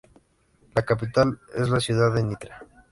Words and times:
La 0.73 0.81
capital 0.83 1.39
es 1.53 1.69
la 1.69 1.79
ciudad 1.79 2.11
de 2.15 2.23
Nitra. 2.23 2.65